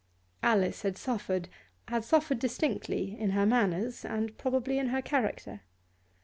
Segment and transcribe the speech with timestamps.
[0.41, 1.47] Alice had suffered,
[1.87, 5.61] had suffered distinctly, in her manners, and probably in her character.